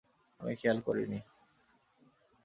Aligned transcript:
আমি 0.39 0.53
খেয়াল 0.55 0.79
করিনি। 0.81 1.19